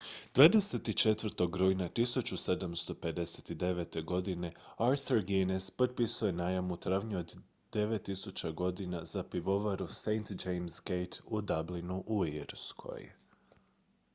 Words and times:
24. 0.33 1.51
rujna 1.57 1.89
1759. 1.89 4.03
godine 4.03 4.51
arthur 4.79 5.21
guinness 5.23 5.69
potpisao 5.71 6.27
je 6.27 6.33
najam 6.33 6.71
u 6.71 6.77
trajanju 6.77 7.17
od 7.17 7.37
9000 7.71 8.53
godina 8.53 9.05
za 9.05 9.23
pivovaru 9.23 9.87
st 9.87 10.09
james' 10.45 10.81
gate 10.85 11.17
u 11.25 11.41
dublinu 11.41 12.03
u 12.07 12.25
irskoj 12.25 13.11